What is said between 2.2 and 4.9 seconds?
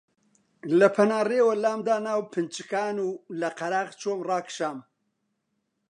پنچکان و لە قەراغ چۆم ڕاکشام